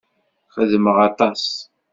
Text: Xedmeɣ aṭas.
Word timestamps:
Xedmeɣ 0.55 0.97
aṭas. 1.07 1.43